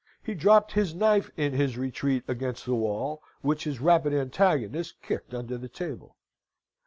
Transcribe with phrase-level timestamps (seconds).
[0.23, 5.31] He dropped his knife in his retreat against the wall, which his rapid antagonist kicked
[5.31, 6.15] under the table.